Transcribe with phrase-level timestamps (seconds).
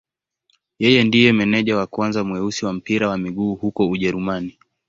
[0.83, 4.57] Yeye ndiye meneja wa kwanza mweusi wa mpira wa miguu huko Ujerumani.